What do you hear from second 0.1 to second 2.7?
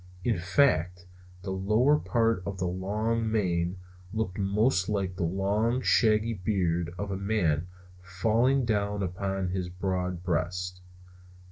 In fact, the lower parts of the